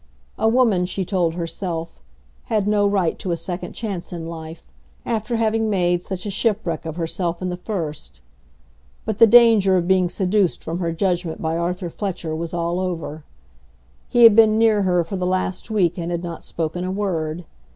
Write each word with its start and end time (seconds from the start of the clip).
A 0.39 0.47
woman, 0.47 0.87
she 0.87 1.05
told 1.05 1.35
herself, 1.35 2.01
had 2.45 2.67
no 2.67 2.87
right 2.87 3.19
to 3.19 3.29
a 3.29 3.37
second 3.37 3.73
chance 3.73 4.11
in 4.11 4.25
life, 4.25 4.63
after 5.05 5.35
having 5.35 5.69
made 5.69 6.01
such 6.01 6.25
a 6.25 6.31
shipwreck 6.31 6.87
of 6.87 6.95
herself 6.95 7.39
in 7.39 7.49
the 7.51 7.55
first. 7.55 8.21
But 9.05 9.19
the 9.19 9.27
danger 9.27 9.77
of 9.77 9.87
being 9.87 10.09
seduced 10.09 10.63
from 10.63 10.79
her 10.79 10.91
judgment 10.91 11.39
by 11.39 11.55
Arthur 11.55 11.91
Fletcher 11.91 12.35
was 12.35 12.51
all 12.51 12.79
over. 12.79 13.23
He 14.09 14.23
had 14.23 14.35
been 14.35 14.57
near 14.57 14.81
her 14.81 15.03
for 15.03 15.17
the 15.17 15.27
last 15.27 15.69
week 15.69 15.99
and 15.99 16.09
had 16.09 16.23
not 16.23 16.43
spoken 16.43 16.83
a 16.83 16.89
word. 16.89 17.45